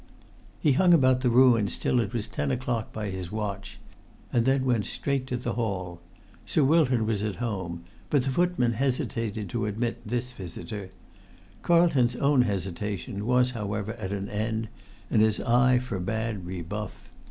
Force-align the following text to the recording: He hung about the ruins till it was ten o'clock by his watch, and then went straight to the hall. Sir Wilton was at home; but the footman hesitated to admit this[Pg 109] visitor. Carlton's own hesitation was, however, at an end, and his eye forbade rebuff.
He 0.59 0.71
hung 0.71 0.95
about 0.95 1.21
the 1.21 1.29
ruins 1.29 1.77
till 1.77 1.99
it 1.99 2.11
was 2.11 2.27
ten 2.27 2.49
o'clock 2.49 2.91
by 2.91 3.11
his 3.11 3.31
watch, 3.31 3.79
and 4.33 4.45
then 4.45 4.65
went 4.65 4.87
straight 4.87 5.27
to 5.27 5.37
the 5.37 5.53
hall. 5.53 6.01
Sir 6.43 6.63
Wilton 6.63 7.05
was 7.05 7.23
at 7.23 7.35
home; 7.35 7.83
but 8.09 8.23
the 8.23 8.31
footman 8.31 8.73
hesitated 8.73 9.47
to 9.51 9.67
admit 9.67 10.01
this[Pg 10.07 10.39
109] 10.39 10.47
visitor. 10.47 10.89
Carlton's 11.61 12.15
own 12.15 12.41
hesitation 12.41 13.27
was, 13.27 13.51
however, 13.51 13.93
at 13.99 14.11
an 14.11 14.27
end, 14.27 14.69
and 15.11 15.21
his 15.21 15.39
eye 15.39 15.77
forbade 15.77 16.45
rebuff. 16.47 17.11